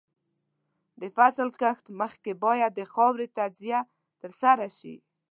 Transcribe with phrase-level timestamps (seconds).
[1.01, 3.79] د فصل کښت مخکې باید د خاورې تجزیه
[4.21, 4.95] ترسره شي.